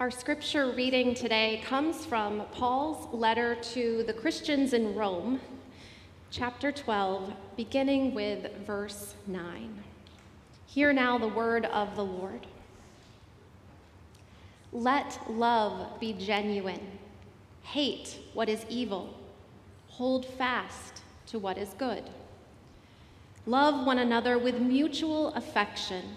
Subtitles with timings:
[0.00, 5.42] Our scripture reading today comes from Paul's letter to the Christians in Rome,
[6.30, 9.84] chapter 12, beginning with verse 9.
[10.64, 12.46] Hear now the word of the Lord.
[14.72, 16.98] Let love be genuine.
[17.62, 19.14] Hate what is evil.
[19.88, 22.08] Hold fast to what is good.
[23.44, 26.16] Love one another with mutual affection.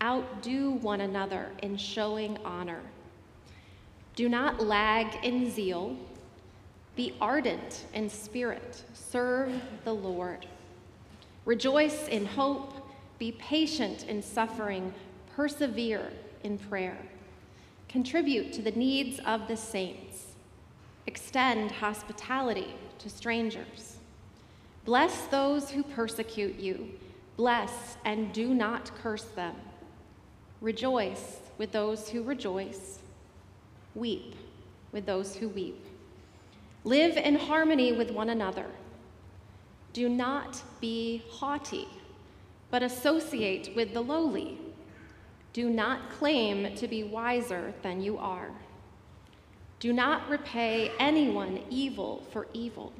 [0.00, 2.80] Outdo one another in showing honor.
[4.20, 5.96] Do not lag in zeal.
[6.94, 8.84] Be ardent in spirit.
[8.92, 9.50] Serve
[9.84, 10.44] the Lord.
[11.46, 12.74] Rejoice in hope.
[13.18, 14.92] Be patient in suffering.
[15.34, 16.12] Persevere
[16.44, 16.98] in prayer.
[17.88, 20.26] Contribute to the needs of the saints.
[21.06, 23.96] Extend hospitality to strangers.
[24.84, 26.90] Bless those who persecute you.
[27.38, 29.54] Bless and do not curse them.
[30.60, 32.98] Rejoice with those who rejoice.
[33.94, 34.34] Weep
[34.92, 35.84] with those who weep.
[36.84, 38.66] Live in harmony with one another.
[39.92, 41.88] Do not be haughty,
[42.70, 44.58] but associate with the lowly.
[45.52, 48.50] Do not claim to be wiser than you are.
[49.80, 52.92] Do not repay anyone evil for evil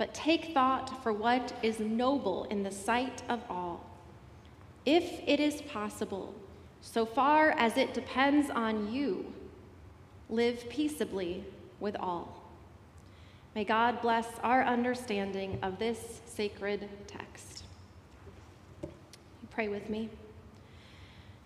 [0.00, 3.84] but take thought for what is noble in the sight of all.
[4.86, 6.34] If it is possible,
[6.80, 9.30] so far as it depends on you,
[10.30, 11.44] live peaceably
[11.80, 12.40] with all.
[13.54, 17.64] May God bless our understanding of this sacred text.
[19.50, 20.08] Pray with me.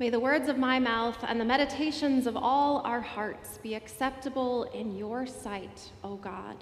[0.00, 4.64] May the words of my mouth and the meditations of all our hearts be acceptable
[4.74, 6.56] in your sight, O God,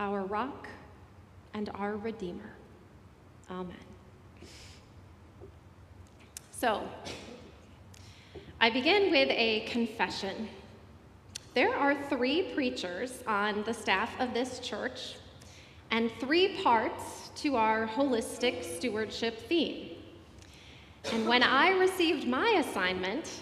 [0.00, 0.68] our rock
[1.54, 2.52] and our Redeemer.
[3.48, 3.76] Amen.
[6.50, 6.82] So,
[8.60, 10.48] I begin with a confession.
[11.54, 15.16] There are three preachers on the staff of this church
[15.90, 19.90] and three parts to our holistic stewardship theme.
[21.12, 23.40] And when I received my assignment,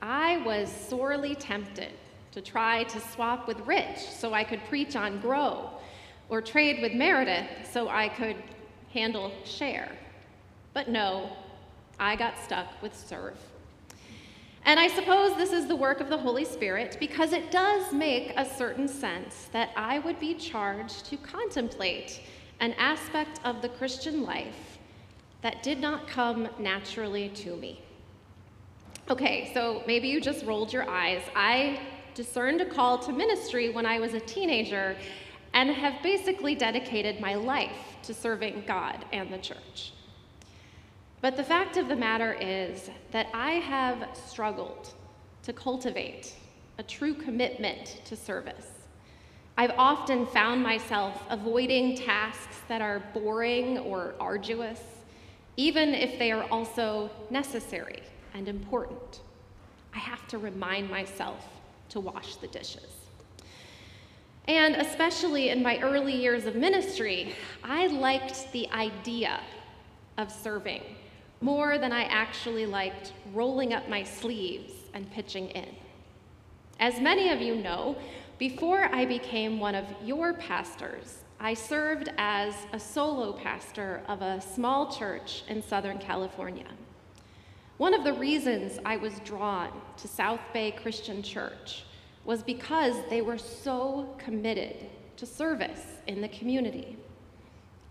[0.00, 1.92] I was sorely tempted
[2.32, 5.70] to try to swap with Rich so I could preach on grow
[6.28, 8.36] or trade with Meredith so I could
[8.92, 9.90] handle share.
[10.74, 11.30] But no,
[11.98, 13.36] I got stuck with serve.
[14.68, 18.34] And I suppose this is the work of the Holy Spirit because it does make
[18.36, 22.20] a certain sense that I would be charged to contemplate
[22.60, 24.78] an aspect of the Christian life
[25.40, 27.80] that did not come naturally to me.
[29.08, 31.22] Okay, so maybe you just rolled your eyes.
[31.34, 31.80] I
[32.14, 34.98] discerned a call to ministry when I was a teenager
[35.54, 39.92] and have basically dedicated my life to serving God and the church.
[41.20, 44.92] But the fact of the matter is that I have struggled
[45.42, 46.34] to cultivate
[46.78, 48.70] a true commitment to service.
[49.56, 54.80] I've often found myself avoiding tasks that are boring or arduous,
[55.56, 58.02] even if they are also necessary
[58.34, 59.20] and important.
[59.92, 61.44] I have to remind myself
[61.88, 62.92] to wash the dishes.
[64.46, 67.34] And especially in my early years of ministry,
[67.64, 69.40] I liked the idea
[70.16, 70.82] of serving
[71.40, 75.68] more than I actually liked rolling up my sleeves and pitching in.
[76.80, 77.96] As many of you know,
[78.38, 84.40] before I became one of your pastors, I served as a solo pastor of a
[84.40, 86.66] small church in Southern California.
[87.78, 91.84] One of the reasons I was drawn to South Bay Christian Church
[92.24, 96.96] was because they were so committed to service in the community.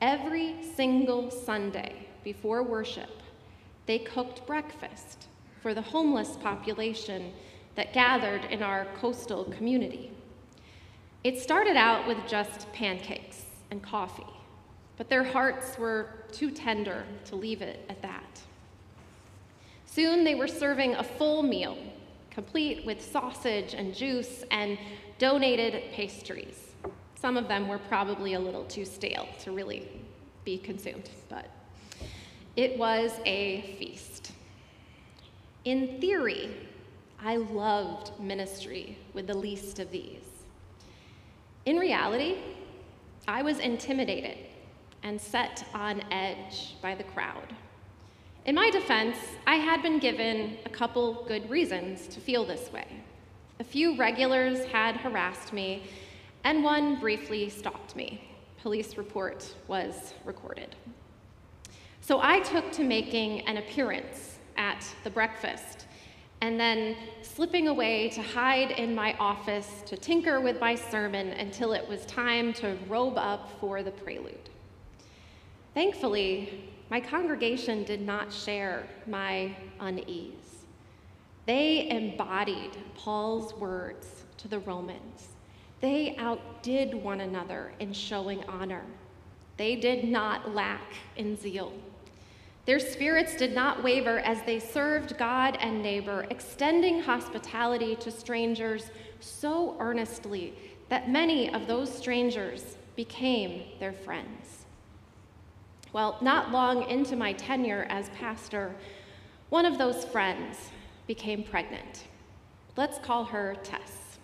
[0.00, 3.22] Every single Sunday before worship,
[3.86, 5.28] they cooked breakfast
[5.62, 7.32] for the homeless population
[7.74, 10.10] that gathered in our coastal community.
[11.24, 14.22] It started out with just pancakes and coffee,
[14.96, 18.40] but their hearts were too tender to leave it at that.
[19.86, 21.76] Soon they were serving a full meal
[22.36, 24.76] complete with sausage and juice and
[25.18, 26.74] donated pastries.
[27.18, 29.88] Some of them were probably a little too stale to really
[30.44, 31.46] be consumed, but
[32.56, 34.32] it was a feast.
[35.64, 36.50] In theory,
[37.22, 40.24] I loved ministry with the least of these.
[41.66, 42.36] In reality,
[43.28, 44.38] I was intimidated
[45.02, 47.54] and set on edge by the crowd.
[48.46, 52.86] In my defense, I had been given a couple good reasons to feel this way.
[53.58, 55.82] A few regulars had harassed me,
[56.44, 58.22] and one briefly stopped me.
[58.62, 60.76] Police report was recorded.
[62.06, 65.88] So I took to making an appearance at the breakfast
[66.40, 71.72] and then slipping away to hide in my office to tinker with my sermon until
[71.72, 74.50] it was time to robe up for the prelude.
[75.74, 80.64] Thankfully, my congregation did not share my unease.
[81.44, 85.30] They embodied Paul's words to the Romans.
[85.80, 88.84] They outdid one another in showing honor.
[89.56, 91.72] They did not lack in zeal.
[92.66, 98.90] Their spirits did not waver as they served God and neighbor, extending hospitality to strangers
[99.20, 100.52] so earnestly
[100.88, 104.64] that many of those strangers became their friends.
[105.92, 108.74] Well, not long into my tenure as pastor,
[109.48, 110.70] one of those friends
[111.06, 112.04] became pregnant.
[112.76, 114.18] Let's call her Tess.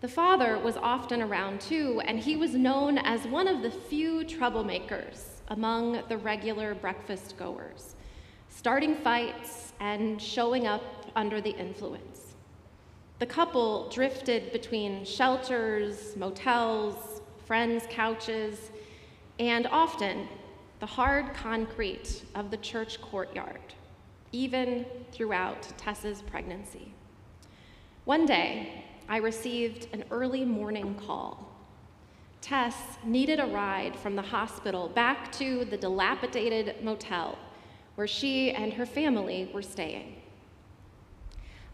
[0.00, 4.24] The father was often around too, and he was known as one of the few
[4.24, 7.94] troublemakers among the regular breakfast goers,
[8.48, 10.82] starting fights and showing up
[11.16, 12.34] under the influence.
[13.18, 18.70] The couple drifted between shelters, motels, friends' couches,
[19.38, 20.28] and often
[20.80, 23.74] the hard concrete of the church courtyard,
[24.30, 26.92] even throughout Tessa's pregnancy.
[28.04, 31.57] One day, I received an early morning call
[32.40, 37.38] Tess needed a ride from the hospital back to the dilapidated motel
[37.96, 40.22] where she and her family were staying.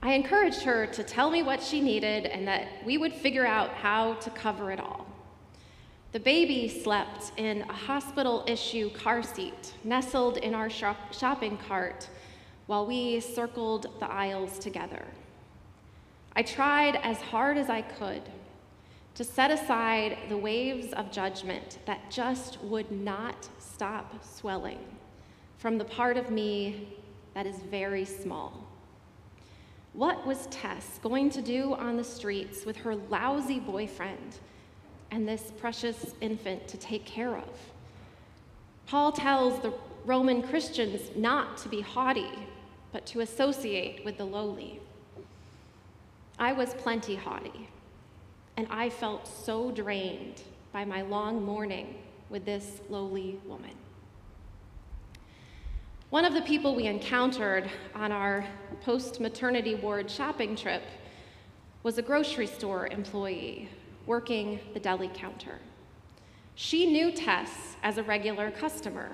[0.03, 3.71] I encouraged her to tell me what she needed and that we would figure out
[3.71, 5.07] how to cover it all.
[6.13, 12.09] The baby slept in a hospital issue car seat nestled in our shop- shopping cart
[12.67, 15.05] while we circled the aisles together.
[16.37, 18.23] I tried as hard as I could
[19.15, 24.79] to set aside the waves of judgment that just would not stop swelling
[25.59, 26.89] from the part of me
[27.35, 28.67] that is very small.
[29.93, 34.39] What was Tess going to do on the streets with her lousy boyfriend
[35.13, 37.59] and this precious infant to take care of?
[38.87, 39.73] Paul tells the
[40.05, 42.31] Roman Christians not to be haughty,
[42.93, 44.81] but to associate with the lowly.
[46.39, 47.69] I was plenty haughty
[48.57, 50.43] and I felt so drained
[50.73, 51.97] by my long morning
[52.31, 53.71] with this lowly woman.
[56.11, 58.47] One of the people we encountered on our
[58.83, 60.83] post maternity ward shopping trip
[61.83, 63.69] was a grocery store employee
[64.07, 65.59] working the deli counter.
[66.55, 69.11] She knew Tess as a regular customer,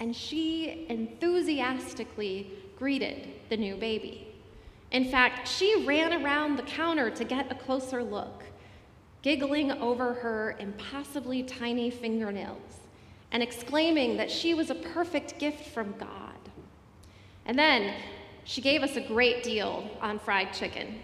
[0.00, 4.31] and she enthusiastically greeted the new baby.
[4.92, 8.44] In fact, she ran around the counter to get a closer look,
[9.22, 12.80] giggling over her impossibly tiny fingernails
[13.32, 16.36] and exclaiming that she was a perfect gift from God.
[17.46, 17.94] And then
[18.44, 21.00] she gave us a great deal on fried chicken,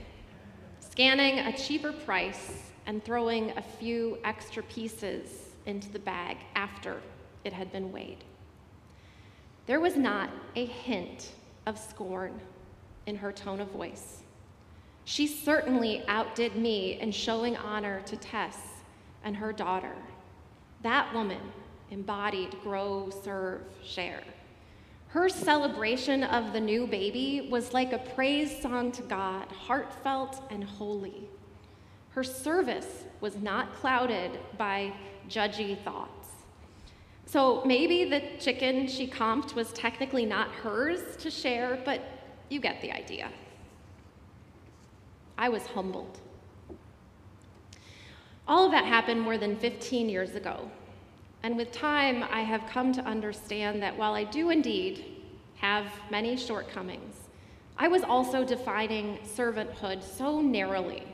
[0.81, 7.00] scanning a cheaper price and throwing a few extra pieces into the bag after
[7.43, 8.23] it had been weighed.
[9.67, 11.32] There was not a hint
[11.67, 12.38] of scorn
[13.08, 14.22] in her tone of voice.
[15.05, 18.58] She certainly outdid me in showing honor to Tess
[19.25, 19.96] and her daughter.
[20.82, 21.40] That woman
[21.90, 24.22] embodied grow, serve, share.
[25.08, 30.62] Her celebration of the new baby was like a praise song to God, heartfelt and
[30.62, 31.31] holy.
[32.10, 34.93] Her service was not clouded by
[35.31, 36.29] judgy thoughts.
[37.24, 42.03] So maybe the chicken she comped was technically not hers to share, but
[42.48, 43.31] you get the idea.
[45.36, 46.19] I was humbled.
[48.46, 50.70] All of that happened more than 15 years ago.
[51.43, 55.05] And with time, I have come to understand that while I do indeed
[55.56, 57.14] have many shortcomings,
[57.76, 61.05] I was also defining servanthood so narrowly.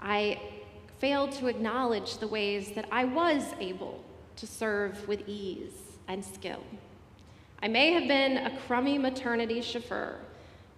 [0.00, 0.40] I
[0.98, 4.04] failed to acknowledge the ways that I was able
[4.36, 6.62] to serve with ease and skill.
[7.60, 10.16] I may have been a crummy maternity chauffeur,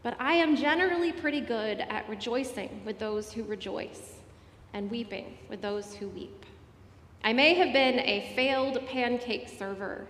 [0.03, 4.15] but I am generally pretty good at rejoicing with those who rejoice
[4.73, 6.47] and weeping with those who weep.
[7.23, 10.07] I may have been a failed pancake server,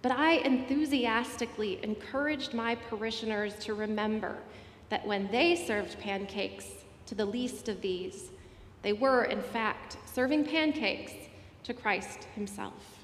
[0.00, 4.38] but I enthusiastically encouraged my parishioners to remember
[4.88, 6.66] that when they served pancakes
[7.04, 8.30] to the least of these,
[8.80, 11.12] they were, in fact, serving pancakes
[11.64, 12.97] to Christ Himself.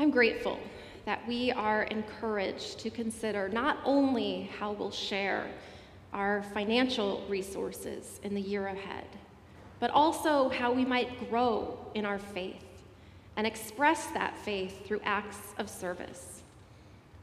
[0.00, 0.58] I'm grateful
[1.04, 5.46] that we are encouraged to consider not only how we'll share
[6.14, 9.04] our financial resources in the year ahead,
[9.78, 12.64] but also how we might grow in our faith
[13.36, 16.44] and express that faith through acts of service.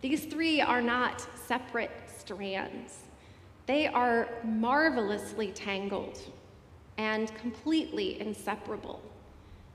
[0.01, 3.00] These three are not separate strands.
[3.65, 6.19] They are marvelously tangled
[7.00, 9.01] and completely inseparable,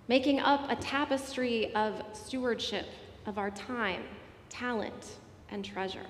[0.09, 2.87] making up a tapestry of stewardship
[3.27, 4.03] of our time,
[4.49, 5.17] talent,
[5.51, 6.07] and treasure.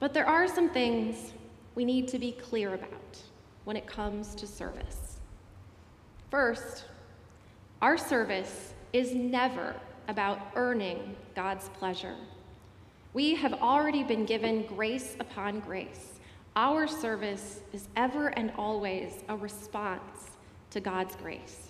[0.00, 1.32] But there are some things
[1.74, 3.18] we need to be clear about
[3.64, 5.18] when it comes to service.
[6.30, 6.84] First,
[7.82, 9.74] our service is never
[10.08, 12.16] about earning God's pleasure.
[13.12, 16.20] We have already been given grace upon grace.
[16.56, 20.30] Our service is ever and always a response
[20.70, 21.67] to God's grace.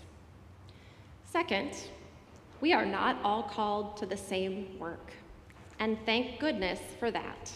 [1.30, 1.76] Second,
[2.62, 5.12] we are not all called to the same work,
[5.78, 7.52] and thank goodness for that.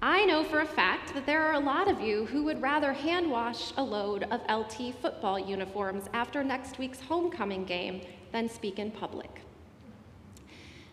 [0.00, 2.94] I know for a fact that there are a lot of you who would rather
[2.94, 8.00] hand wash a load of LT football uniforms after next week's homecoming game
[8.32, 9.42] than speak in public.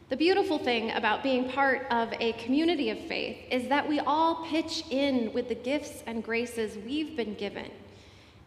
[0.09, 4.45] The beautiful thing about being part of a community of faith is that we all
[4.45, 7.71] pitch in with the gifts and graces we've been given,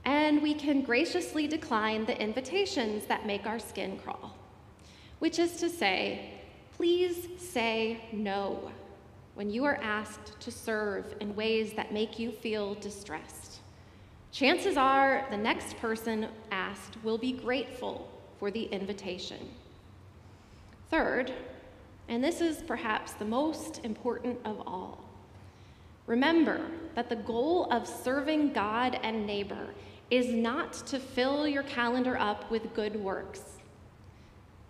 [0.04, 4.36] and we can graciously decline the invitations that make our skin crawl.
[5.18, 6.30] Which is to say,
[6.76, 8.70] please say no
[9.34, 13.60] when you are asked to serve in ways that make you feel distressed.
[14.30, 19.48] Chances are the next person asked will be grateful for the invitation.
[20.90, 21.32] Third,
[22.08, 25.04] and this is perhaps the most important of all,
[26.06, 26.60] remember
[26.94, 29.68] that the goal of serving God and neighbor
[30.10, 33.42] is not to fill your calendar up with good works.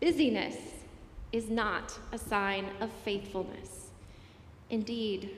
[0.00, 0.56] Busyness
[1.32, 3.90] is not a sign of faithfulness.
[4.70, 5.30] Indeed,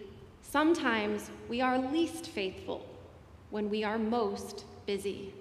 [0.43, 2.87] sometimes we are least faithful
[3.51, 5.33] when we are most busy.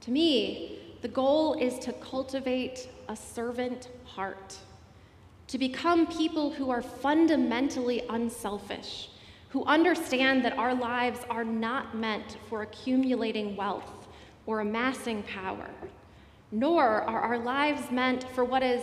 [0.00, 4.56] To me, the goal is to cultivate a servant heart,
[5.48, 9.08] to become people who are fundamentally unselfish,
[9.52, 14.08] who understand that our lives are not meant for accumulating wealth
[14.46, 15.70] or amassing power,
[16.50, 18.82] nor are our lives meant for what is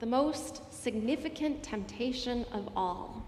[0.00, 3.22] the most significant temptation of all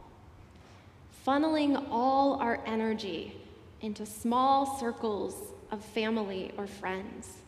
[1.26, 3.36] funneling all our energy
[3.80, 7.38] into small circles of family or friends,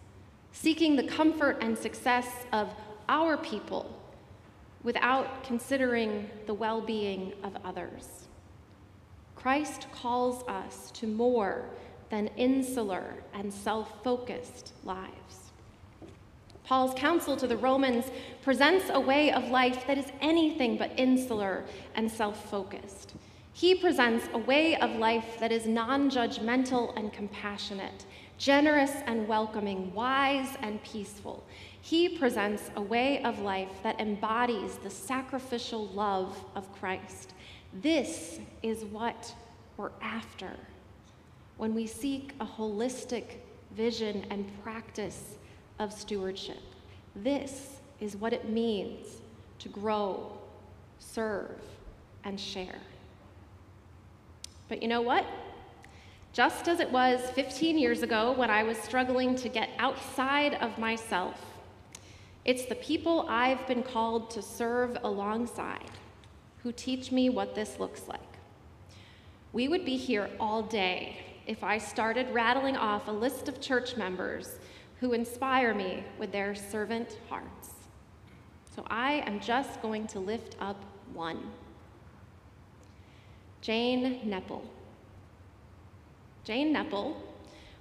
[0.52, 2.68] seeking the comfort and success of
[3.08, 4.00] our people
[4.82, 8.23] without considering the well being of others.
[9.44, 11.66] Christ calls us to more
[12.08, 15.52] than insular and self focused lives.
[16.64, 18.06] Paul's counsel to the Romans
[18.42, 21.62] presents a way of life that is anything but insular
[21.94, 23.16] and self focused.
[23.52, 28.06] He presents a way of life that is non judgmental and compassionate,
[28.38, 31.44] generous and welcoming, wise and peaceful.
[31.82, 37.33] He presents a way of life that embodies the sacrificial love of Christ.
[37.82, 39.34] This is what
[39.76, 40.52] we're after
[41.56, 43.24] when we seek a holistic
[43.76, 45.34] vision and practice
[45.80, 46.62] of stewardship.
[47.16, 49.22] This is what it means
[49.58, 50.38] to grow,
[51.00, 51.60] serve,
[52.22, 52.78] and share.
[54.68, 55.26] But you know what?
[56.32, 60.78] Just as it was 15 years ago when I was struggling to get outside of
[60.78, 61.40] myself,
[62.44, 65.90] it's the people I've been called to serve alongside
[66.64, 68.20] who teach me what this looks like.
[69.52, 73.98] We would be here all day if I started rattling off a list of church
[73.98, 74.56] members
[74.98, 77.70] who inspire me with their servant hearts.
[78.74, 81.50] So I am just going to lift up one.
[83.60, 84.62] Jane Nepple.
[86.44, 87.14] Jane Nepple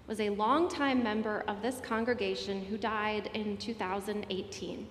[0.08, 4.88] was a longtime member of this congregation who died in 2018.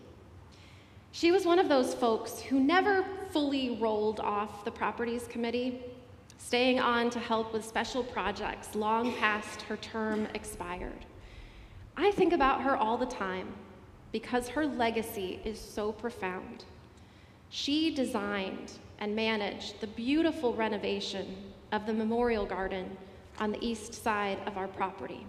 [1.14, 5.84] She was one of those folks who never fully rolled off the properties committee,
[6.38, 11.04] staying on to help with special projects long past her term expired.
[11.98, 13.52] I think about her all the time
[14.10, 16.64] because her legacy is so profound.
[17.50, 22.96] She designed and managed the beautiful renovation of the memorial garden
[23.38, 25.26] on the east side of our property.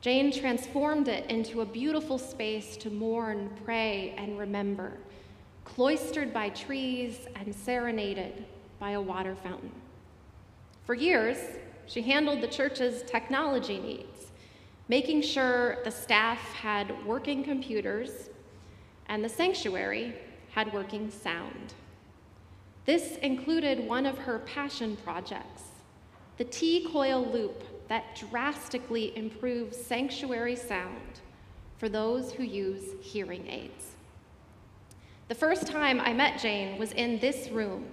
[0.00, 4.92] Jane transformed it into a beautiful space to mourn, pray, and remember,
[5.64, 8.44] cloistered by trees and serenaded
[8.78, 9.72] by a water fountain.
[10.84, 11.38] For years,
[11.86, 14.30] she handled the church's technology needs,
[14.88, 18.30] making sure the staff had working computers
[19.08, 20.14] and the sanctuary
[20.50, 21.74] had working sound.
[22.84, 25.62] This included one of her passion projects,
[26.36, 31.20] the T coil loop that drastically improves sanctuary sound
[31.78, 33.92] for those who use hearing aids.
[35.28, 37.84] The first time I met Jane was in this room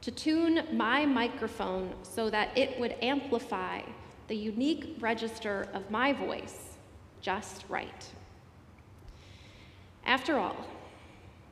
[0.00, 3.80] to tune my microphone so that it would amplify
[4.28, 6.76] the unique register of my voice
[7.20, 8.06] just right.
[10.04, 10.56] After all,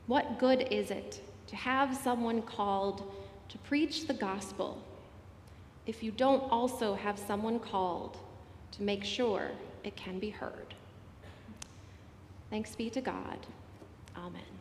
[0.07, 3.12] what good is it to have someone called
[3.49, 4.83] to preach the gospel
[5.87, 8.16] if you don't also have someone called
[8.72, 9.50] to make sure
[9.84, 10.75] it can be heard?
[12.50, 13.38] Thanks be to God.
[14.16, 14.60] Amen.